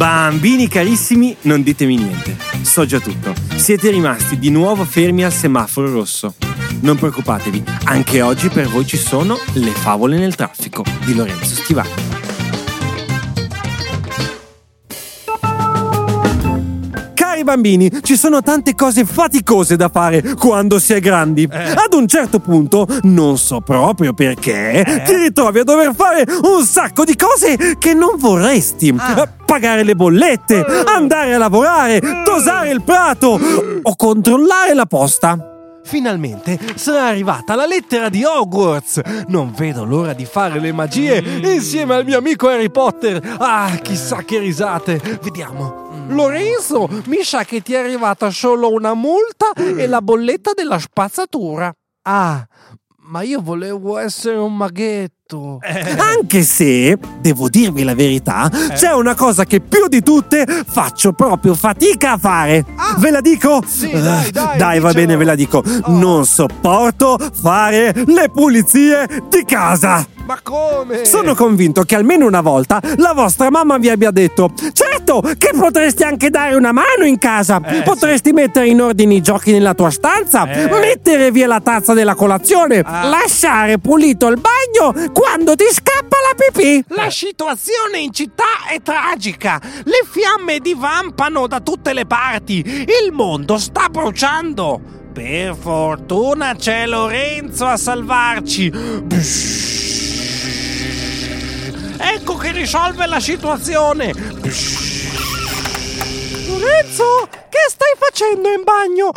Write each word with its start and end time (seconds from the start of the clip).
Bambini 0.00 0.66
carissimi, 0.66 1.36
non 1.42 1.62
ditemi 1.62 1.94
niente. 1.96 2.34
So 2.62 2.86
già 2.86 2.98
tutto. 3.00 3.34
Siete 3.56 3.90
rimasti 3.90 4.38
di 4.38 4.48
nuovo 4.48 4.86
fermi 4.86 5.24
al 5.24 5.30
semaforo 5.30 5.92
rosso. 5.92 6.36
Non 6.80 6.96
preoccupatevi, 6.96 7.62
anche 7.84 8.22
oggi 8.22 8.48
per 8.48 8.66
voi 8.68 8.86
ci 8.86 8.96
sono 8.96 9.38
le 9.52 9.72
favole 9.72 10.16
nel 10.16 10.36
traffico 10.36 10.82
di 11.04 11.14
Lorenzo 11.14 11.54
Stivali. 11.54 12.19
Bambini, 17.50 17.90
ci 18.02 18.16
sono 18.16 18.42
tante 18.42 18.74
cose 18.74 19.04
faticose 19.04 19.74
da 19.76 19.88
fare 19.88 20.34
quando 20.34 20.78
si 20.78 20.92
è 20.92 21.00
grandi. 21.00 21.48
Ad 21.50 21.92
un 21.94 22.06
certo 22.06 22.38
punto, 22.38 22.86
non 23.02 23.38
so 23.38 23.60
proprio 23.60 24.12
perché, 24.12 25.02
ti 25.04 25.16
ritrovi 25.16 25.60
a 25.60 25.64
dover 25.64 25.94
fare 25.94 26.24
un 26.42 26.64
sacco 26.64 27.04
di 27.04 27.16
cose 27.16 27.76
che 27.78 27.94
non 27.94 28.16
vorresti. 28.16 28.88
Eh, 28.88 29.38
Pagare 29.50 29.82
le 29.82 29.96
bollette, 29.96 30.64
andare 30.86 31.34
a 31.34 31.38
lavorare, 31.38 32.00
dosare 32.24 32.70
il 32.70 32.82
prato 32.82 33.40
o 33.82 33.96
controllare 33.96 34.74
la 34.74 34.86
posta. 34.86 35.44
Finalmente 35.82 36.56
sarà 36.76 37.06
arrivata 37.06 37.56
la 37.56 37.66
lettera 37.66 38.08
di 38.08 38.22
Hogwarts. 38.22 39.00
Non 39.26 39.52
vedo 39.56 39.84
l'ora 39.84 40.12
di 40.12 40.24
fare 40.24 40.60
le 40.60 40.70
magie 40.70 41.18
insieme 41.42 41.94
al 41.94 42.04
mio 42.04 42.18
amico 42.18 42.46
Harry 42.46 42.70
Potter. 42.70 43.20
Ah, 43.38 43.76
chissà 43.82 44.18
che 44.18 44.38
risate. 44.38 45.00
Vediamo. 45.20 45.79
Lorenzo, 46.10 46.88
mi 47.06 47.22
sa 47.22 47.44
che 47.44 47.62
ti 47.62 47.74
è 47.74 47.78
arrivata 47.78 48.30
solo 48.30 48.72
una 48.72 48.94
multa 48.94 49.52
e 49.54 49.86
la 49.86 50.02
bolletta 50.02 50.52
della 50.54 50.78
spazzatura. 50.78 51.72
Ah, 52.02 52.44
ma 53.02 53.22
io 53.22 53.40
volevo 53.40 53.98
essere 53.98 54.36
un 54.36 54.56
maghetto. 54.56 55.58
Anche 55.96 56.42
se, 56.42 56.98
devo 57.20 57.48
dirvi 57.48 57.84
la 57.84 57.94
verità, 57.94 58.50
c'è 58.74 58.92
una 58.92 59.14
cosa 59.14 59.44
che 59.44 59.60
più 59.60 59.86
di 59.86 60.02
tutte 60.02 60.44
faccio 60.66 61.12
proprio 61.12 61.54
fatica 61.54 62.12
a 62.12 62.18
fare. 62.18 62.64
Ve 62.98 63.10
la 63.10 63.20
dico? 63.20 63.62
Sì, 63.64 63.90
dai, 63.90 64.30
dai, 64.32 64.58
Dai, 64.58 64.80
va 64.80 64.92
bene, 64.92 65.16
ve 65.16 65.24
la 65.24 65.36
dico. 65.36 65.62
Non 65.86 66.26
sopporto 66.26 67.16
fare 67.40 67.92
le 68.06 68.28
pulizie 68.30 69.06
di 69.28 69.44
casa. 69.44 70.04
Ma 70.26 70.38
come? 70.42 71.04
Sono 71.04 71.34
convinto 71.34 71.82
che 71.82 71.96
almeno 71.96 72.26
una 72.26 72.40
volta 72.40 72.80
la 72.96 73.12
vostra 73.12 73.50
mamma 73.50 73.78
vi 73.78 73.88
abbia 73.88 74.10
detto: 74.10 74.52
Certo, 75.10 75.22
che 75.36 75.50
potresti 75.58 76.04
anche 76.04 76.30
dare 76.30 76.54
una 76.54 76.70
mano 76.70 77.04
in 77.04 77.18
casa. 77.18 77.60
potresti 77.82 78.30
mettere 78.32 78.68
in 78.68 78.80
ordine 78.80 79.14
i 79.14 79.20
giochi 79.20 79.50
nella 79.50 79.74
tua 79.74 79.90
stanza, 79.90 80.44
mettere 80.44 81.32
via 81.32 81.48
la 81.48 81.60
tazza 81.60 81.94
della 81.94 82.14
colazione, 82.14 82.82
lasciare 82.82 83.78
pulito 83.78 84.28
il 84.28 84.38
bagno 84.38 85.10
quando 85.12 85.56
ti 85.56 85.64
scappa 85.68 86.16
la 86.28 86.36
pipì. 86.36 86.84
La 86.94 87.10
situazione 87.10 87.98
in 87.98 88.12
città 88.12 88.68
è 88.72 88.80
tragica. 88.82 89.60
Le 89.82 90.06
fiamme 90.08 90.60
divampano 90.60 91.48
da 91.48 91.58
tutte 91.58 91.92
le 91.92 92.06
parti. 92.06 92.62
Il 92.64 93.10
mondo 93.10 93.58
sta 93.58 93.88
bruciando. 93.88 94.80
Per 95.12 95.56
fortuna 95.58 96.54
c'è 96.54 96.86
Lorenzo 96.86 97.66
a 97.66 97.76
salvarci. 97.76 98.70
Ecco 101.98 102.36
che 102.36 102.52
risolve 102.52 103.06
la 103.06 103.18
situazione. 103.18 104.12
Lorenzo, 106.60 107.26
che 107.48 107.58
stai 107.68 107.94
facendo 107.96 108.50
in 108.50 108.62
bagno? 108.62 109.12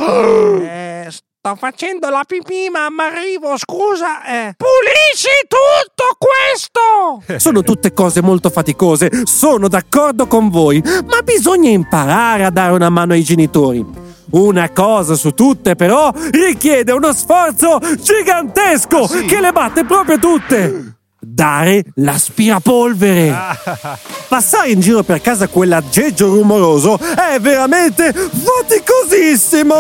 Eh, 0.66 1.08
sto 1.10 1.56
facendo 1.56 2.10
la 2.10 2.24
pipì, 2.26 2.70
mamma, 2.70 3.08
arrivo, 3.08 3.58
scusa. 3.58 4.24
Eh. 4.24 4.56
Pulisci 4.56 5.48
tutto 5.50 6.18
questo! 6.18 7.40
Sono 7.40 7.62
tutte 7.62 7.94
cose 7.94 8.22
molto 8.22 8.50
faticose, 8.50 9.10
sono 9.26 9.68
d'accordo 9.68 10.28
con 10.28 10.50
voi, 10.50 10.82
ma 10.82 11.22
bisogna 11.22 11.70
imparare 11.70 12.46
a 12.46 12.50
dare 12.50 12.72
una 12.74 12.90
mano 12.90 13.14
ai 13.14 13.24
genitori. 13.24 13.86
Una 14.32 14.72
cosa 14.72 15.16
su 15.16 15.32
tutte, 15.32 15.76
però, 15.76 16.12
richiede 16.32 16.92
uno 16.94 17.14
sforzo 17.14 17.78
gigantesco 17.80 19.06
che 19.28 19.40
le 19.42 19.52
batte 19.52 19.84
proprio 19.84 20.18
tutte. 20.18 20.96
Dare 21.26 21.84
l'aspirapolvere. 21.96 23.34
Passare 24.28 24.72
in 24.72 24.80
giro 24.80 25.04
per 25.04 25.22
casa 25.22 25.48
quell'aggeggio 25.48 26.28
rumoroso 26.28 27.00
è 27.00 27.40
veramente 27.40 28.12
faticosissimo. 28.12 29.76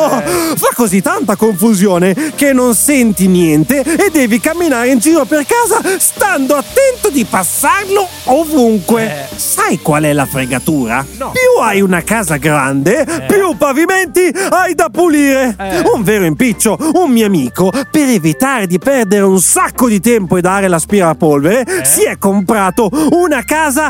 Fa 0.56 0.70
così 0.76 1.02
tanta 1.02 1.36
confusione 1.36 2.14
che 2.36 2.54
non 2.54 2.76
senti 2.76 3.28
niente 3.28 3.81
e 3.81 4.09
devi 4.12 4.40
camminare 4.40 4.90
in 4.90 5.00
giro 5.00 5.26
per 5.26 5.46
casa 5.46 5.81
stando 5.98 6.56
attento 6.56 7.09
di 7.09 7.26
passarlo 7.26 8.08
ovunque. 8.25 9.28
Sai 9.36 9.80
qual 9.80 10.04
è 10.04 10.14
la 10.14 10.25
fregatura? 10.25 11.04
Più 11.04 11.62
hai 11.62 11.81
una 11.81 12.04
casa 12.04 12.38
grande, 12.38 13.06
più 13.28 13.56
pavimenti 13.58 14.31
hai 14.50 14.75
da 14.75 14.90
pulire. 14.90 15.56
Un 15.94 16.04
vero 16.04 16.25
impiccio, 16.25 16.78
un 16.94 17.12
mio 17.12 17.25
amico, 17.25 17.72
per 17.92 18.08
evitare 18.08 18.68
di 18.68 18.78
perdere 18.78 19.24
un 19.24 19.40
sacco 19.40 19.88
di 19.88 20.00
tempo 20.00 20.38
e 20.38 20.42
dare 20.42 20.68
l'aspirapolvere, 20.68 21.31
si 21.83 22.03
è 22.03 22.17
comprato 22.17 22.89
una 23.11 23.44
casa 23.44 23.89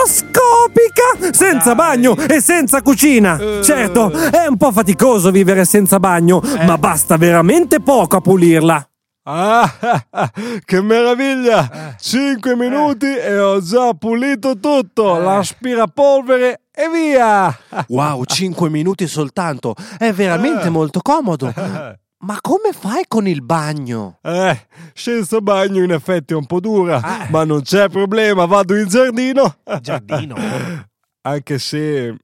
microscopica, 0.00 1.32
senza 1.32 1.74
bagno 1.74 2.16
e 2.16 2.40
senza 2.40 2.82
cucina. 2.82 3.38
Certo, 3.62 4.10
è 4.10 4.46
un 4.46 4.56
po' 4.56 4.72
faticoso 4.72 5.30
vivere 5.30 5.64
senza 5.64 5.98
bagno, 5.98 6.40
ma 6.66 6.78
basta 6.78 7.16
veramente 7.16 7.80
poco 7.80 8.16
a 8.16 8.20
pulirla. 8.20 8.84
Ah, 9.22 9.70
che 10.64 10.80
meraviglia! 10.80 11.94
Cinque 12.00 12.56
minuti 12.56 13.06
e 13.06 13.38
ho 13.38 13.60
già 13.60 13.92
pulito 13.92 14.58
tutto. 14.58 15.18
L'aspirapolvere 15.18 16.62
e 16.72 16.88
via! 16.88 17.56
Wow, 17.88 18.24
cinque 18.24 18.70
minuti 18.70 19.06
soltanto. 19.06 19.74
È 19.98 20.10
veramente 20.12 20.70
molto 20.70 21.00
comodo. 21.00 21.52
Ma 22.22 22.38
come 22.40 22.72
fai 22.72 23.04
con 23.08 23.26
il 23.26 23.42
bagno? 23.42 24.18
Eh, 24.22 24.66
senza 24.92 25.40
bagno 25.40 25.82
in 25.82 25.90
effetti 25.90 26.34
è 26.34 26.36
un 26.36 26.44
po' 26.44 26.60
dura, 26.60 27.26
ma 27.30 27.44
non 27.44 27.62
c'è 27.62 27.88
problema, 27.88 28.44
vado 28.44 28.76
in 28.76 28.88
giardino. 28.88 29.56
Giardino? 29.80 30.36
Anche 31.22 31.58
se 31.58 32.14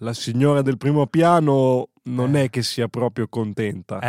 la 0.00 0.12
signora 0.12 0.62
del 0.62 0.78
primo 0.78 1.06
piano 1.06 1.90
non 2.04 2.34
è 2.34 2.50
che 2.50 2.62
sia 2.62 2.88
proprio 2.88 3.28
contenta. 3.28 4.00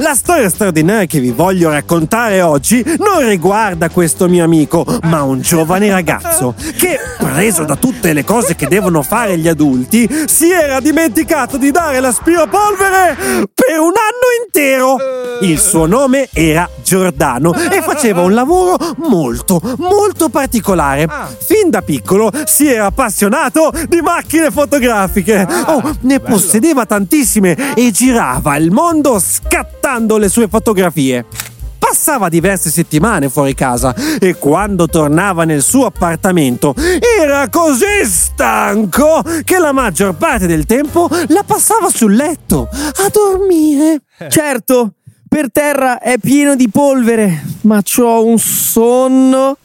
La 0.00 0.14
storia 0.14 0.48
straordinaria 0.48 1.06
che 1.06 1.18
vi 1.18 1.32
voglio 1.32 1.70
raccontare 1.70 2.40
oggi 2.40 2.84
non 2.98 3.26
riguarda 3.26 3.88
questo 3.88 4.28
mio 4.28 4.44
amico, 4.44 4.86
ma 5.02 5.22
un 5.22 5.40
giovane 5.40 5.90
ragazzo 5.90 6.54
che, 6.76 6.96
preso 7.18 7.64
da 7.64 7.74
tutte 7.74 8.12
le 8.12 8.22
cose 8.22 8.54
che 8.54 8.68
devono 8.68 9.02
fare 9.02 9.36
gli 9.38 9.48
adulti, 9.48 10.08
si 10.26 10.52
era 10.52 10.78
dimenticato 10.78 11.56
di 11.56 11.72
dare 11.72 11.98
l'aspirapolvere 11.98 13.16
per 13.52 13.80
un 13.80 13.92
anno 13.96 14.28
intero. 14.44 14.98
Il 15.40 15.58
suo 15.58 15.86
nome 15.86 16.28
era 16.32 16.68
Giordano 16.84 17.52
e 17.52 17.82
faceva 17.82 18.22
un 18.22 18.34
lavoro 18.34 18.76
molto, 18.98 19.60
molto 19.78 20.28
particolare. 20.28 21.08
Fin 21.38 21.70
da 21.70 21.82
piccolo 21.82 22.30
si 22.44 22.70
era 22.70 22.86
appassionato 22.86 23.72
di 23.88 24.00
macchine 24.00 24.52
fotografiche. 24.52 25.44
Oh, 25.66 25.96
ne 26.02 26.20
possedeva 26.20 26.86
tantissime 26.86 27.74
e 27.74 27.90
girava 27.90 28.56
il 28.56 28.70
mondo 28.70 29.18
scattando 29.18 29.87
le 29.96 30.28
sue 30.28 30.48
fotografie. 30.48 31.24
Passava 31.78 32.28
diverse 32.28 32.68
settimane 32.68 33.30
fuori 33.30 33.54
casa 33.54 33.94
e 34.20 34.34
quando 34.34 34.86
tornava 34.86 35.44
nel 35.44 35.62
suo 35.62 35.86
appartamento 35.86 36.74
era 37.18 37.48
così 37.48 38.04
stanco 38.04 39.22
che 39.42 39.58
la 39.58 39.72
maggior 39.72 40.14
parte 40.14 40.46
del 40.46 40.66
tempo 40.66 41.08
la 41.28 41.42
passava 41.46 41.88
sul 41.88 42.14
letto 42.14 42.68
a 42.70 43.08
dormire. 43.10 44.02
Certo, 44.28 44.92
per 45.26 45.50
terra 45.50 45.98
è 46.00 46.18
pieno 46.18 46.54
di 46.54 46.68
polvere, 46.68 47.42
ma 47.62 47.80
c'ho 47.82 48.26
un 48.26 48.38
sonno. 48.38 49.56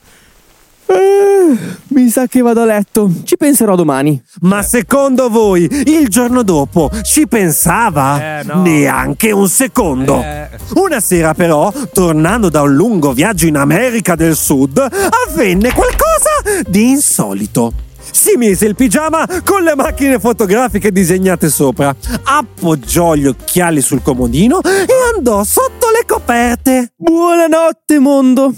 Eh, 0.86 1.58
mi 1.90 2.10
sa 2.10 2.28
che 2.28 2.42
vado 2.42 2.62
a 2.62 2.66
letto. 2.66 3.10
Ci 3.24 3.38
penserò 3.38 3.76
domani. 3.76 4.22
Ma 4.42 4.62
secondo 4.62 5.30
voi 5.30 5.68
il 5.86 6.08
giorno 6.10 6.44
dopo 6.44 6.90
ci 7.04 7.28
pensava? 7.28 8.40
Eh, 8.40 8.44
no. 8.44 8.62
Neanche 8.62 9.32
un 9.32 9.48
secondo. 9.48 10.22
Eh. 10.22 10.50
Una 10.76 11.00
sera 11.00 11.34
però, 11.34 11.72
tornando 11.94 12.50
da 12.50 12.62
un 12.62 12.74
lungo 12.74 13.14
viaggio 13.14 13.46
in 13.46 13.58
America 13.58 14.16
del 14.16 14.36
Sud, 14.36 14.78
avvenne 14.78 15.74
qualcosa 15.74 16.62
di 16.68 16.90
insolito. 16.90 17.74
Si 18.12 18.36
mise 18.38 18.66
il 18.66 18.76
pigiama 18.76 19.26
con 19.44 19.64
le 19.64 19.76
macchine 19.76 20.20
fotografiche 20.20 20.92
disegnate 20.92 21.50
sopra, 21.50 21.96
appoggiò 22.24 23.16
gli 23.16 23.26
occhiali 23.26 23.82
sul 23.82 24.04
comodino 24.04 24.62
e 24.62 25.16
andò 25.16 25.44
sotto 25.44 25.88
le 25.90 26.04
coperte. 26.06 26.92
Buonanotte, 26.96 28.00
mondo. 28.00 28.54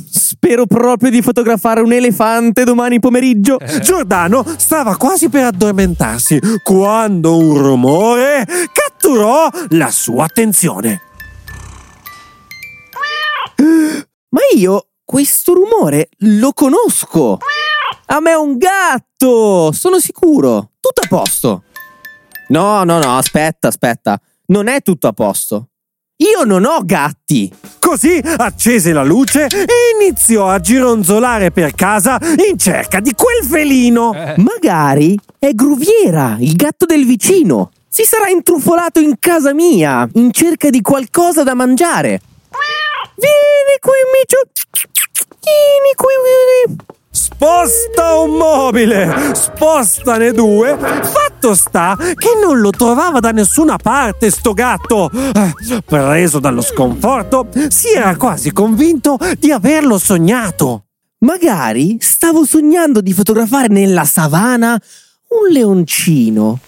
Spero 0.46 0.68
proprio 0.68 1.10
di 1.10 1.24
fotografare 1.24 1.82
un 1.82 1.92
elefante 1.92 2.66
domani 2.66 3.00
pomeriggio. 3.00 3.58
Giordano 3.82 4.46
stava 4.58 4.96
quasi 4.96 5.28
per 5.28 5.46
addormentarsi 5.46 6.40
quando 6.64 7.36
un 7.36 7.58
rumore 7.58 8.46
catturò 8.72 9.50
la 9.70 9.90
sua 9.90 10.26
attenzione. 10.26 11.02
Ma 14.30 14.42
io 14.56 14.90
questo 15.04 15.54
rumore 15.56 16.10
lo 16.18 16.54
conosco. 16.54 17.40
A 18.06 18.20
me 18.20 18.30
è 18.30 18.38
un 18.38 18.60
gatto! 18.60 19.72
Sono 19.72 20.00
sicuro. 20.00 20.74
Tutto 20.80 21.02
a 21.02 21.08
posto. 21.08 21.64
No, 22.50 22.84
no, 22.84 23.00
no, 23.00 23.18
aspetta, 23.18 23.70
aspetta. 23.70 24.22
Non 24.46 24.68
è 24.68 24.84
tutto 24.84 25.08
a 25.08 25.12
posto. 25.12 25.70
Io 26.20 26.46
non 26.46 26.64
ho 26.64 26.80
gatti! 26.86 27.52
Così 27.78 28.22
accese 28.38 28.94
la 28.94 29.04
luce 29.04 29.48
e 29.48 29.66
iniziò 30.00 30.48
a 30.48 30.62
gironzolare 30.62 31.52
per 31.52 31.74
casa 31.76 32.18
in 32.50 32.58
cerca 32.58 33.02
di 33.02 33.14
quel 33.14 33.44
felino. 33.44 34.14
Eh. 34.14 34.36
Magari 34.38 35.20
è 35.38 35.52
Gruviera, 35.52 36.38
il 36.40 36.56
gatto 36.56 36.86
del 36.86 37.06
vicino. 37.06 37.72
Si 37.90 38.04
sarà 38.04 38.30
intrufolato 38.30 39.02
in 39.02 39.16
casa 39.20 39.54
mia 39.54 40.08
in 40.14 40.32
cerca 40.32 40.70
di 40.70 40.80
qualcosa 40.80 41.44
da 41.44 41.54
mangiare. 41.54 42.22
Vieni 43.16 43.78
qui, 43.82 43.92
Micio. 44.14 44.40
Vieni 45.42 45.96
qui. 45.96 46.94
Sposta 47.16 48.16
un 48.16 48.32
mobile, 48.32 49.34
spostane 49.36 50.34
due. 50.34 50.78
Fatto 50.78 51.56
sta 51.56 51.96
che 51.98 52.32
non 52.44 52.60
lo 52.60 52.72
trovava 52.72 53.22
da 53.22 53.32
nessuna 53.32 53.78
parte 53.78 54.30
sto 54.30 54.52
gatto. 54.52 55.10
Eh, 55.10 55.82
preso 55.86 56.40
dallo 56.40 56.62
sconforto, 56.62 57.48
si 57.70 57.94
era 57.94 58.18
quasi 58.18 58.52
convinto 58.52 59.18
di 59.40 59.50
averlo 59.50 59.98
sognato. 59.98 60.88
Magari 61.20 61.96
stavo 62.02 62.44
sognando 62.44 63.00
di 63.00 63.14
fotografare 63.14 63.70
nella 63.70 64.04
savana 64.04 64.78
un 65.30 65.54
leoncino. 65.54 66.60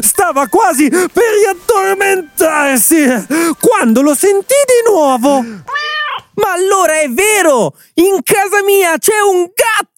Stava 0.00 0.48
quasi 0.48 0.90
per 0.90 1.24
riaddormentarsi 1.40 3.56
quando 3.58 4.02
lo 4.02 4.14
sentì 4.14 4.54
di 4.66 4.92
nuovo. 4.92 5.40
Ma 5.40 6.52
allora 6.52 7.00
è 7.00 7.08
vero! 7.08 7.74
In 7.94 8.20
casa 8.22 8.62
mia 8.64 8.98
c'è 8.98 9.18
un 9.26 9.44
gatto! 9.44 9.92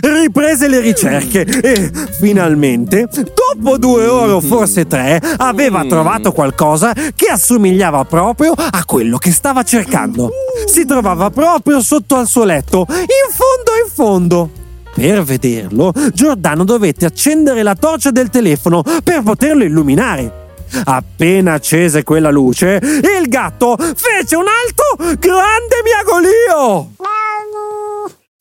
Riprese 0.00 0.68
le 0.68 0.80
ricerche 0.80 1.40
e 1.40 1.90
finalmente, 2.20 3.08
dopo 3.10 3.78
due 3.78 4.06
ore 4.06 4.32
o 4.32 4.40
forse 4.40 4.86
tre, 4.86 5.20
aveva 5.38 5.84
trovato 5.86 6.30
qualcosa 6.32 6.92
che 6.92 7.26
assomigliava 7.30 8.04
proprio 8.04 8.52
a 8.52 8.84
quello 8.84 9.16
che 9.16 9.32
stava 9.32 9.62
cercando. 9.62 10.30
Si 10.66 10.84
trovava 10.84 11.30
proprio 11.30 11.80
sotto 11.80 12.16
al 12.16 12.26
suo 12.26 12.44
letto, 12.44 12.86
in 12.88 13.32
fondo 13.32 13.72
in 13.82 13.90
fondo. 13.90 14.50
Per 14.94 15.22
vederlo, 15.22 15.92
Giordano 16.12 16.64
dovette 16.64 17.06
accendere 17.06 17.62
la 17.62 17.74
torcia 17.74 18.10
del 18.10 18.28
telefono 18.28 18.82
per 19.02 19.22
poterlo 19.22 19.64
illuminare. 19.64 20.48
Appena 20.84 21.54
accese 21.54 22.04
quella 22.04 22.30
luce, 22.30 22.78
il 22.82 23.26
gatto 23.28 23.76
fece 23.78 24.36
un 24.36 24.44
alto 24.46 25.16
grande 25.18 25.76
miagolio! 25.82 26.90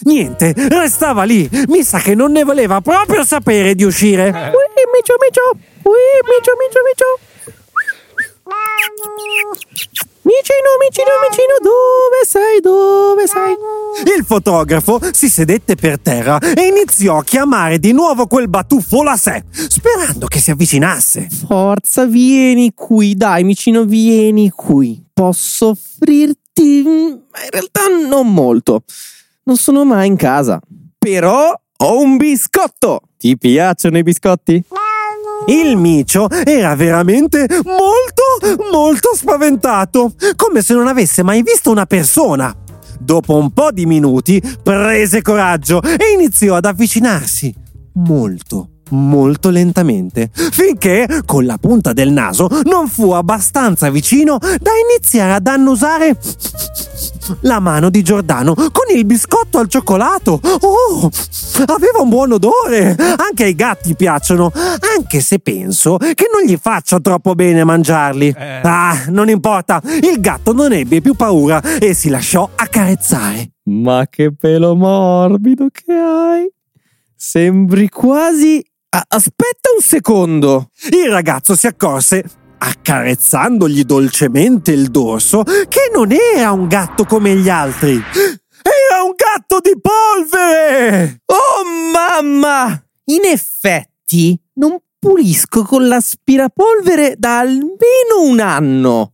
Niente, 0.01 0.53
restava 0.55 1.23
lì. 1.23 1.49
Mi 1.67 1.83
sa 1.83 1.99
che 1.99 2.15
non 2.15 2.31
ne 2.31 2.43
voleva 2.43 2.79
proprio 2.79 3.25
sapere 3.25 3.75
di 3.75 3.83
uscire. 3.83 4.29
Ui, 4.29 4.31
micio, 4.31 5.15
micio. 5.19 5.51
Ui, 5.83 5.93
micio, 6.23 6.53
micio, 6.57 6.79
micio. 6.87 7.19
Micino, 10.21 10.69
micino, 10.79 11.09
micino, 11.27 11.55
dove 11.59 12.25
sei, 12.25 12.59
dove 12.61 13.27
sei? 13.27 14.15
Il 14.15 14.23
fotografo 14.23 14.99
si 15.11 15.27
sedette 15.27 15.75
per 15.75 15.99
terra 15.99 16.37
e 16.37 16.67
iniziò 16.67 17.17
a 17.17 17.23
chiamare 17.23 17.79
di 17.79 17.91
nuovo 17.93 18.27
quel 18.27 18.47
batuffolo 18.47 19.09
a 19.09 19.17
sé, 19.17 19.43
sperando 19.51 20.27
che 20.27 20.39
si 20.39 20.51
avvicinasse. 20.51 21.27
Forza, 21.47 22.05
vieni 22.05 22.73
qui, 22.75 23.15
dai, 23.15 23.43
micino, 23.43 23.83
vieni 23.85 24.49
qui. 24.49 25.03
Posso 25.11 25.69
offrirti... 25.69 26.83
Ma 26.83 27.43
in 27.43 27.49
realtà 27.49 27.87
non 28.07 28.31
molto 28.31 28.83
non 29.49 29.57
sono 29.57 29.83
mai 29.83 30.05
in 30.05 30.15
casa. 30.15 30.61
Però 30.99 31.51
ho 31.77 32.01
un 32.01 32.17
biscotto! 32.17 33.01
Ti 33.17 33.35
piacciono 33.35 33.97
i 33.97 34.03
biscotti? 34.03 34.63
Il 35.47 35.75
micio 35.75 36.29
era 36.29 36.75
veramente 36.75 37.47
molto, 37.63 38.61
molto 38.71 39.15
spaventato, 39.15 40.13
come 40.35 40.61
se 40.61 40.75
non 40.75 40.87
avesse 40.87 41.23
mai 41.23 41.41
visto 41.41 41.71
una 41.71 41.87
persona. 41.87 42.55
Dopo 42.99 43.37
un 43.37 43.51
po' 43.51 43.71
di 43.71 43.87
minuti 43.87 44.39
prese 44.61 45.23
coraggio 45.23 45.81
e 45.81 46.13
iniziò 46.13 46.55
ad 46.55 46.65
avvicinarsi. 46.65 47.51
Molto, 47.93 48.78
molto 48.89 49.49
lentamente, 49.49 50.29
finché 50.33 51.21
con 51.25 51.45
la 51.45 51.57
punta 51.57 51.93
del 51.93 52.11
naso 52.11 52.49
non 52.63 52.87
fu 52.87 53.11
abbastanza 53.11 53.89
vicino 53.89 54.37
da 54.37 54.71
iniziare 54.91 55.33
ad 55.33 55.47
annusare 55.47 56.17
la 57.41 57.59
mano 57.59 57.89
di 57.89 58.01
Giordano 58.01 58.53
con 58.53 58.95
il 58.95 59.05
biscotto 59.05 59.59
al 59.59 59.67
cioccolato. 59.67 60.39
Oh, 60.61 61.09
aveva 61.67 62.01
un 62.01 62.09
buon 62.09 62.33
odore. 62.33 62.95
Anche 63.17 63.43
ai 63.43 63.55
gatti 63.55 63.95
piacciono, 63.95 64.51
anche 64.95 65.19
se 65.21 65.39
penso 65.39 65.97
che 65.97 66.27
non 66.31 66.43
gli 66.45 66.57
faccia 66.59 66.99
troppo 66.99 67.35
bene 67.35 67.63
mangiarli. 67.63 68.33
Eh. 68.35 68.61
Ah, 68.63 69.05
non 69.09 69.29
importa, 69.29 69.81
il 69.83 70.19
gatto 70.19 70.53
non 70.53 70.73
ebbe 70.73 71.01
più 71.01 71.13
paura 71.13 71.61
e 71.79 71.93
si 71.93 72.09
lasciò 72.09 72.49
accarezzare. 72.55 73.51
Ma 73.63 74.07
che 74.09 74.33
pelo 74.33 74.75
morbido 74.75 75.67
che 75.71 75.93
hai! 75.93 76.51
Sembri 77.15 77.89
quasi 77.89 78.63
aspetta 78.89 79.69
un 79.75 79.81
secondo! 79.81 80.69
Il 80.91 81.09
ragazzo 81.09 81.55
si 81.55 81.67
accorse, 81.67 82.23
accarezzandogli 82.57 83.83
dolcemente 83.83 84.71
il 84.71 84.89
dorso, 84.89 85.43
che 85.43 85.91
non 85.93 86.11
era 86.11 86.51
un 86.51 86.67
gatto 86.67 87.05
come 87.05 87.35
gli 87.35 87.49
altri. 87.49 87.93
Era 87.93 89.03
un 89.03 89.13
gatto 89.15 89.59
di 89.61 89.79
polvere! 89.79 91.21
Oh 91.25 91.91
mamma! 91.91 92.83
In 93.05 93.25
effetti, 93.25 94.39
non 94.55 94.77
pulisco 94.99 95.63
con 95.63 95.87
l'aspirapolvere 95.87 97.15
da 97.17 97.39
almeno 97.39 98.21
un 98.21 98.39
anno. 98.39 99.13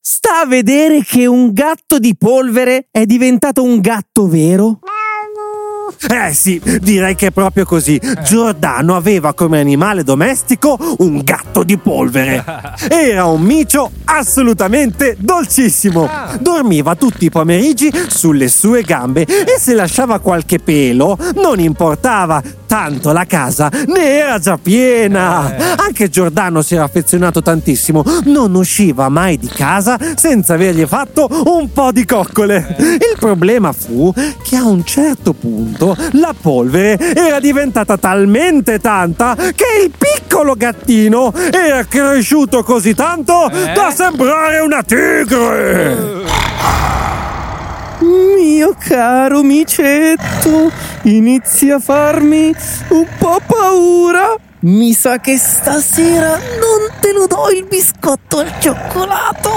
Sta 0.00 0.40
a 0.40 0.46
vedere 0.46 1.04
che 1.04 1.26
un 1.26 1.52
gatto 1.52 1.98
di 2.00 2.16
polvere 2.16 2.88
è 2.90 3.06
diventato 3.06 3.62
un 3.62 3.80
gatto 3.80 4.26
vero? 4.26 4.80
Eh 6.08 6.32
sì, 6.32 6.60
direi 6.80 7.14
che 7.14 7.28
è 7.28 7.30
proprio 7.30 7.64
così. 7.64 8.00
Giordano 8.24 8.96
aveva 8.96 9.34
come 9.34 9.60
animale 9.60 10.02
domestico 10.02 10.76
un 10.98 11.20
gatto 11.22 11.62
di 11.62 11.78
polvere. 11.78 12.44
Era 12.88 13.26
un 13.26 13.42
micio 13.42 13.90
assolutamente 14.04 15.16
dolcissimo. 15.18 16.08
Dormiva 16.40 16.94
tutti 16.94 17.24
i 17.24 17.30
pomeriggi 17.30 17.90
sulle 18.08 18.48
sue 18.48 18.82
gambe 18.82 19.22
e 19.22 19.58
se 19.58 19.74
lasciava 19.74 20.18
qualche 20.18 20.58
pelo 20.58 21.16
non 21.36 21.60
importava, 21.60 22.42
tanto 22.72 23.12
la 23.12 23.26
casa 23.26 23.70
ne 23.88 24.16
era 24.16 24.38
già 24.38 24.56
piena. 24.56 25.54
Eh. 25.54 25.74
Anche 25.76 26.08
Giordano 26.08 26.62
si 26.62 26.74
era 26.74 26.84
affezionato 26.84 27.42
tantissimo. 27.42 28.02
Non 28.24 28.54
usciva 28.54 29.10
mai 29.10 29.36
di 29.36 29.46
casa 29.46 29.98
senza 30.14 30.54
avergli 30.54 30.86
fatto 30.86 31.28
un 31.54 31.70
po' 31.70 31.92
di 31.92 32.06
coccole. 32.06 32.74
Eh. 32.78 32.82
Il 32.94 33.16
problema 33.18 33.72
fu 33.72 34.10
che 34.42 34.56
a 34.56 34.64
un 34.64 34.86
certo 34.86 35.34
punto 35.34 35.94
la 36.12 36.34
polvere 36.38 37.14
era 37.14 37.40
diventata 37.40 37.98
talmente 37.98 38.78
tanta 38.78 39.34
che 39.36 39.82
il 39.84 39.90
piccolo 39.90 40.54
gattino 40.54 41.30
era 41.34 41.84
cresciuto 41.84 42.62
così 42.62 42.94
tanto 42.94 43.50
eh? 43.50 43.74
da 43.74 43.90
sembrare 43.90 44.60
una 44.60 44.82
tigre. 44.82 46.22
Mio 48.02 48.74
caro 48.78 49.42
micetto, 49.42 50.70
inizia 51.02 51.76
a 51.76 51.80
farmi 51.80 52.54
un 52.88 53.06
po' 53.18 53.40
paura. 53.46 54.34
Mi 54.60 54.92
sa 54.92 55.18
che 55.18 55.36
stasera 55.38 56.36
non 56.36 57.00
te 57.00 57.12
lo 57.12 57.26
do 57.26 57.50
il 57.50 57.66
biscotto 57.66 58.38
al 58.38 58.52
cioccolato. 58.60 59.50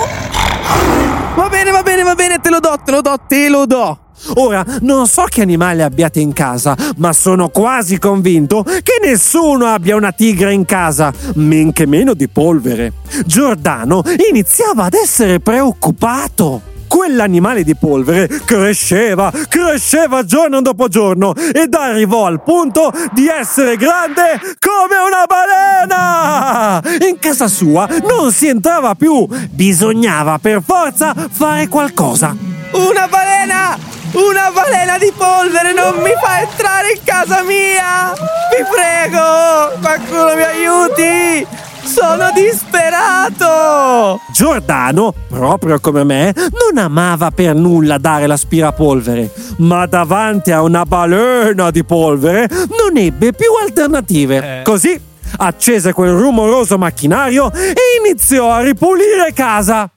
Va 1.36 1.48
bene, 1.50 1.70
va 1.70 1.84
bene, 1.84 2.04
va 2.04 2.16
bene, 2.16 2.40
te 2.40 2.50
lo 2.50 2.60
do, 2.60 2.75
te 2.84 2.92
lo 2.92 3.02
do, 3.02 3.16
te 3.28 3.50
lo 3.50 3.66
do. 3.66 4.00
Ora, 4.36 4.66
non 4.82 5.08
so 5.08 5.25
che 5.28 5.42
animale 5.42 5.84
abbiate 5.84 6.20
in 6.20 6.34
casa, 6.34 6.75
ma 6.98 7.14
sono 7.14 7.50
quasi 7.50 8.00
convinto 8.00 8.64
che 8.64 9.00
nessuno 9.04 9.66
abbia 9.66 9.96
una 9.96 10.12
tigre 10.12 10.54
in 10.54 10.66
casa, 10.66 11.14
men 11.36 11.72
che 11.72 11.86
meno 11.86 12.14
di 12.14 12.28
polvere. 12.28 12.94
Giordano 13.25 14.02
iniziava 14.30 14.86
ad 14.86 14.94
essere 14.94 15.40
preoccupato. 15.40 16.74
Quell'animale 16.88 17.63
di 17.63 17.75
polvere 17.75 18.27
cresceva, 18.46 19.32
cresceva 19.50 20.24
giorno 20.24 20.62
dopo 20.62 20.88
giorno 20.88 21.34
ed 21.36 21.74
arrivò 21.74 22.25
al 22.25 22.42
punto 22.42 22.92
di 23.12 23.27
essere 23.27 23.75
grande 23.75 24.39
come 24.60 24.96
una 24.98 25.25
balena! 25.27 26.82
In 27.08 27.20
casa 27.20 27.48
sua 27.48 27.88
non 28.04 28.32
si 28.32 28.48
entrava 28.48 28.96
più, 28.96 29.27
bisognava 29.50 30.38
per 30.39 30.62
forza 30.65 31.13
fare 31.30 31.68
qualcosa. 31.68 32.36
Una 32.72 33.08
balena! 33.08 33.77
Una 34.13 34.50
balena 34.50 34.98
di 34.98 35.12
polvere 35.15 35.74
non 35.74 36.01
mi 36.01 36.12
fa 36.22 36.42
entrare 36.42 36.92
in 36.94 37.00
casa 37.04 37.44
mia! 37.44 38.13
Vi 38.13 38.63
prego! 38.72 39.77
Qualcuno 39.82 40.36
mi 40.36 40.42
aiuti! 40.42 41.65
Sono 41.86 42.32
disperato! 42.34 44.20
Giordano, 44.34 45.13
proprio 45.30 45.80
come 45.80 46.04
me, 46.04 46.34
non 46.36 46.84
amava 46.84 47.30
per 47.30 47.54
nulla 47.54 48.00
dare 48.00 48.25
l'aspirapolvere, 48.25 49.32
ma 49.58 49.86
davanti 49.86 50.51
a 50.51 50.63
una 50.63 50.84
balena 50.84 51.70
di 51.70 51.84
polvere 51.84 52.50
non 52.50 52.98
ebbe 52.98 53.34
più 53.34 53.54
alternative. 53.62 54.60
Eh. 54.60 54.62
Così 54.63 55.00
accese 55.38 55.94
quel 55.94 56.12
rumoroso 56.12 56.77
macchinario 56.80 57.51
e 57.54 57.75
iniziò 58.04 58.51
a 58.51 58.62
ripulire 58.62 59.32
casa. 59.34 59.89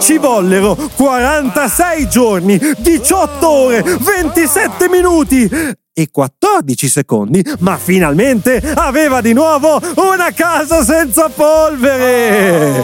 Ci 0.00 0.18
vollero 0.18 0.74
46 0.96 2.08
giorni, 2.08 2.58
18 2.78 3.48
ore, 3.48 3.82
27 3.82 4.88
minuti 4.88 5.82
e 5.96 6.10
14 6.10 6.88
secondi, 6.88 7.42
ma 7.60 7.76
finalmente 7.76 8.56
aveva 8.74 9.20
di 9.20 9.32
nuovo 9.32 9.80
una 9.94 10.32
casa 10.34 10.82
senza 10.82 11.28
polvere. 11.28 12.80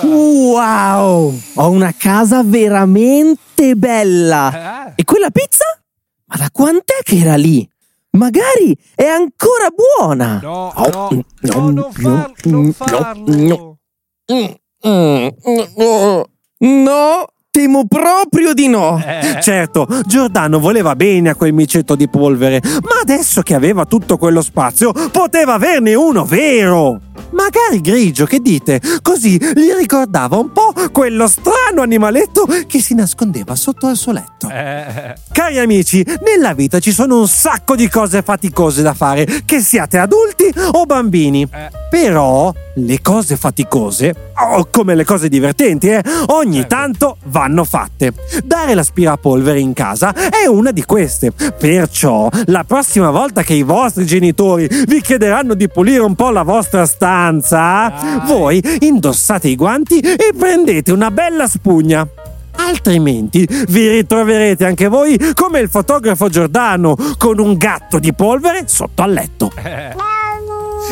Oh! 0.00 0.52
Wow! 0.54 1.40
Ho 1.56 1.70
una 1.70 1.92
casa 1.96 2.42
veramente 2.42 3.74
bella! 3.76 4.86
Eh? 4.88 4.92
E 4.96 5.04
quella 5.04 5.30
pizza? 5.30 5.64
Ma 6.26 6.36
da 6.36 6.48
quant'è 6.50 7.00
che 7.02 7.18
era 7.18 7.36
lì? 7.36 7.68
Magari 8.12 8.74
è 8.94 9.04
ancora 9.04 9.68
buona! 9.74 10.38
No, 10.42 10.72
Oh, 10.74 10.88
no, 10.90 11.10
mm, 11.12 11.20
no, 11.40 11.70
non, 11.70 11.92
far- 11.92 12.32
non 12.44 12.64
no, 12.64 12.72
farlo. 12.72 13.24
no. 13.26 13.78
Mm, 14.32 14.44
mm, 14.88 15.28
mm, 15.48 16.20
No, 16.82 17.26
temo 17.54 17.84
proprio 17.86 18.52
di 18.52 18.66
no! 18.66 19.00
Eh, 19.06 19.38
Certo, 19.40 19.86
Giordano 20.06 20.58
voleva 20.58 20.96
bene 20.96 21.30
a 21.30 21.34
quel 21.36 21.52
micetto 21.52 21.94
di 21.94 22.08
polvere, 22.08 22.60
ma 22.82 22.98
adesso 23.00 23.42
che 23.42 23.54
aveva 23.54 23.84
tutto 23.84 24.16
quello 24.16 24.42
spazio, 24.42 24.90
poteva 25.12 25.54
averne 25.54 25.94
uno 25.94 26.24
vero! 26.24 26.98
Magari 27.30 27.80
grigio, 27.80 28.26
che 28.26 28.40
dite? 28.40 28.80
Così 29.02 29.36
gli 29.36 29.70
ricordava 29.78 30.36
un 30.36 30.50
po' 30.52 30.72
quello 30.92 31.28
strano 31.28 31.82
animaletto 31.82 32.46
che 32.66 32.80
si 32.80 32.94
nascondeva 32.94 33.54
sotto 33.54 33.86
al 33.86 33.96
suo 33.96 34.12
letto. 34.12 34.48
eh, 34.50 35.14
Cari 35.32 35.58
amici, 35.58 36.04
nella 36.24 36.54
vita 36.54 36.78
ci 36.80 36.92
sono 36.92 37.18
un 37.20 37.28
sacco 37.28 37.76
di 37.76 37.88
cose 37.88 38.22
faticose 38.22 38.82
da 38.82 38.94
fare, 38.94 39.26
che 39.44 39.60
siate 39.60 39.98
adulti 39.98 40.52
o 40.72 40.84
bambini. 40.86 41.46
eh. 41.52 41.70
Però 41.90 42.52
le 42.76 43.00
cose 43.00 43.36
faticose, 43.36 44.32
o 44.36 44.66
come 44.70 44.94
le 44.94 45.04
cose 45.04 45.28
divertenti, 45.28 45.88
eh, 45.88 46.02
ogni 46.26 46.66
tanto 46.66 47.16
vanno 47.24 47.64
fatte. 47.64 48.12
Dare 48.44 48.74
l'aspirapolvere 48.74 49.60
in 49.60 49.72
casa 49.72 50.12
è 50.12 50.46
una 50.46 50.70
di 50.70 50.84
queste. 50.84 51.32
Perciò, 51.32 52.28
la 52.46 52.64
prossima 52.64 53.10
volta 53.10 53.42
che 53.42 53.54
i 53.54 53.62
vostri 53.62 54.06
genitori 54.06 54.68
vi 54.86 55.00
chiederanno 55.00 55.54
di 55.54 55.68
pulire 55.68 56.00
un 56.00 56.14
po' 56.14 56.30
la 56.30 56.42
vostra 56.42 56.86
stanza, 56.86 57.88
Dai. 57.88 58.26
voi 58.26 58.62
indossate 58.80 59.48
i 59.48 59.56
guanti 59.56 60.00
e 60.00 60.32
prendete 60.36 60.92
una 60.92 61.10
bella 61.10 61.46
spugna. 61.46 62.06
Altrimenti 62.56 63.46
vi 63.68 63.88
ritroverete 63.88 64.64
anche 64.64 64.86
voi 64.88 65.18
come 65.34 65.58
il 65.58 65.68
fotografo 65.68 66.28
Giordano 66.28 66.96
con 67.18 67.38
un 67.38 67.56
gatto 67.56 67.98
di 67.98 68.12
polvere 68.12 68.64
sotto 68.66 69.02
al 69.02 69.12
letto. 69.12 69.50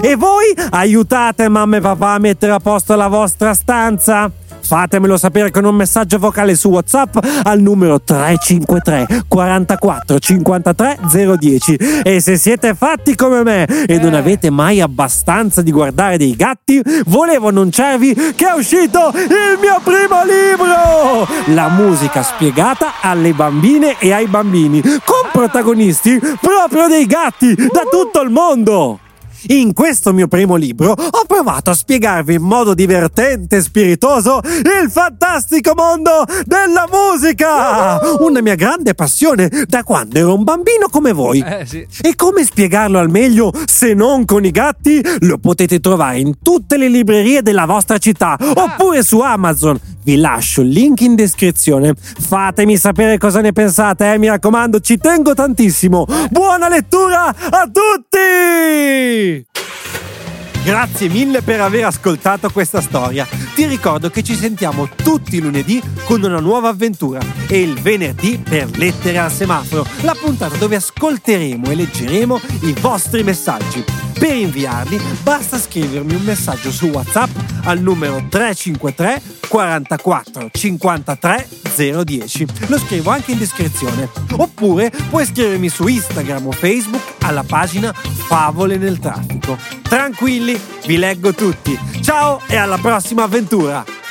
E 0.01 0.17
voi 0.17 0.55
aiutate 0.71 1.49
mamma 1.49 1.77
e 1.77 1.81
papà 1.81 2.13
a 2.15 2.19
mettere 2.19 2.53
a 2.53 2.59
posto 2.61 2.95
la 2.97 3.09
vostra 3.09 3.55
stanza? 3.55 4.31
Fatemelo 4.65 5.17
sapere 5.17 5.51
con 5.51 5.65
un 5.65 5.75
messaggio 5.75 6.19
vocale 6.19 6.55
su 6.55 6.69
WhatsApp 6.69 7.17
al 7.43 7.61
numero 7.61 8.01
353 8.01 9.25
44 9.27 10.19
53 10.21 10.99
010. 11.37 11.75
E 12.05 12.21
se 12.21 12.37
siete 12.37 12.75
fatti 12.75 13.17
come 13.17 13.43
me 13.43 13.65
e 13.65 13.99
non 13.99 14.15
Eh. 14.15 14.19
avete 14.19 14.51
mai 14.51 14.81
abbastanza 14.81 15.63
di 15.63 15.73
guardare 15.73 16.17
dei 16.17 16.37
gatti, 16.37 16.81
volevo 17.07 17.49
annunciarvi 17.49 18.15
che 18.37 18.49
è 18.49 18.53
uscito 18.57 19.11
il 19.15 19.59
mio 19.61 19.81
primo 19.83 20.23
libro! 20.25 21.27
La 21.55 21.69
musica 21.69 22.23
spiegata 22.23 23.01
alle 23.01 23.33
bambine 23.33 23.97
e 23.99 24.13
ai 24.13 24.27
bambini, 24.29 24.81
con 24.81 25.29
protagonisti 25.33 26.21
proprio 26.41 26.87
dei 26.87 27.07
gatti 27.07 27.53
da 27.55 27.83
tutto 27.91 28.21
il 28.23 28.31
mondo! 28.31 29.01
In 29.49 29.73
questo 29.73 30.13
mio 30.13 30.29
primo 30.29 30.55
libro 30.57 30.93
ho 30.93 31.25
provato 31.27 31.71
a 31.71 31.75
spiegarvi 31.75 32.35
in 32.35 32.43
modo 32.43 32.75
divertente 32.75 33.57
e 33.57 33.61
spiritoso 33.61 34.41
il 34.45 34.91
fantastico 34.91 35.73
mondo 35.75 36.25
della 36.45 36.89
musica! 36.91 37.99
Una 38.21 38.41
mia 38.41 38.55
grande 38.55 38.95
passione 38.95 39.51
da 39.67 39.83
quando 39.83 40.19
ero 40.19 40.35
un 40.35 40.45
bambino 40.45 40.89
come 40.89 41.13
voi. 41.13 41.41
Eh, 41.41 41.67
sì. 41.67 41.87
E 42.01 42.15
come 42.15 42.45
spiegarlo 42.45 42.99
al 42.99 43.11
meglio 43.11 43.53
se 43.67 43.95
non 43.95 44.25
con 44.25 44.45
i 44.45 44.51
gatti? 44.51 45.01
Lo 45.21 45.39
potete 45.39 45.81
trovare 45.81 46.19
in 46.19 46.39
tutte 46.41 46.77
le 46.77 46.89
librerie 46.89 47.43
della 47.43 47.67
vostra 47.67 47.99
città 47.99 48.37
oppure 48.39 49.03
su 49.03 49.21
Amazon. 49.21 49.79
Vi 50.05 50.17
lascio 50.17 50.63
il 50.63 50.69
link 50.69 51.01
in 51.01 51.15
descrizione. 51.15 51.95
Fatemi 51.95 52.77
sapere 52.77 53.19
cosa 53.19 53.41
ne 53.41 53.53
pensate, 53.53 54.13
eh, 54.13 54.19
mi 54.19 54.27
raccomando, 54.29 54.81
ci 54.81 54.99
tengo 54.99 55.35
tantissimo. 55.35 56.07
Buona 56.31 56.69
lettura 56.69 57.29
a 57.29 57.71
tutti! 57.71 59.47
Grazie 60.65 61.09
mille 61.09 61.43
per 61.43 61.61
aver 61.61 61.87
ascoltato 61.87 62.49
questa 62.51 62.81
storia. 62.81 63.27
Ti 63.53 63.67
ricordo 63.67 64.11
che 64.11 64.23
ci 64.23 64.37
sentiamo 64.37 64.89
tutti 64.89 65.37
i 65.37 65.41
lunedì 65.41 65.83
con 66.05 66.23
una 66.23 66.39
nuova 66.39 66.69
avventura 66.69 67.21
e 67.49 67.61
il 67.61 67.81
venerdì 67.81 68.39
per 68.39 68.71
Lettere 68.79 69.19
al 69.19 69.33
semaforo, 69.33 69.85
la 70.03 70.15
puntata 70.15 70.57
dove 70.57 70.77
ascolteremo 70.77 71.69
e 71.69 71.75
leggeremo 71.75 72.41
i 72.61 72.75
vostri 72.79 73.25
messaggi. 73.25 73.85
Per 74.17 74.37
inviarli 74.37 75.01
basta 75.25 75.59
scrivermi 75.59 76.15
un 76.15 76.23
messaggio 76.23 76.71
su 76.71 76.87
WhatsApp 76.87 77.31
al 77.65 77.81
numero 77.81 78.25
353 78.29 79.21
44 79.49 80.49
53 80.53 81.49
010. 82.05 82.47
Lo 82.67 82.79
scrivo 82.79 83.11
anche 83.11 83.33
in 83.33 83.39
descrizione. 83.39 84.09
Oppure 84.37 84.93
puoi 85.11 85.27
scrivermi 85.27 85.69
su 85.69 85.89
Instagram 85.89 86.47
o 86.47 86.53
Facebook 86.53 87.12
alla 87.23 87.45
pagina 87.45 87.93
Favole 87.93 88.77
nel 88.77 88.99
traffico. 88.99 89.57
Tranquilli, 89.83 90.59
vi 90.87 90.97
leggo 90.97 91.33
tutti. 91.33 91.79
Ciao 92.03 92.41
e 92.47 92.57
alla 92.57 92.79
prossima 92.79 93.25
avventura! 93.25 94.02